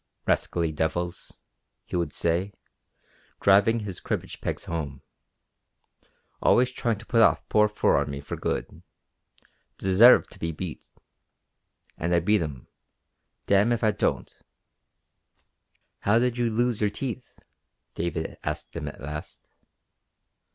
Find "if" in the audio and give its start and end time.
13.71-13.83